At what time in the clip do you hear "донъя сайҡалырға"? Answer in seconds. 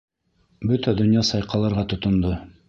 1.01-1.85